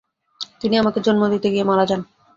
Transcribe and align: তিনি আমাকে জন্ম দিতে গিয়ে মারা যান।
তিনি 0.61 0.75
আমাকে 0.77 0.99
জন্ম 0.99 1.23
দিতে 1.33 1.47
গিয়ে 1.53 1.67
মারা 1.69 1.85
যান। 1.89 2.01